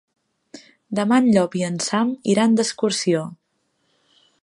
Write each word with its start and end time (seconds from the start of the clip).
Demà 0.99 1.19
en 1.23 1.27
Llop 1.35 1.57
i 1.61 1.63
en 1.69 1.79
Sam 1.89 2.17
iran 2.35 2.59
d'excursió. 2.61 3.25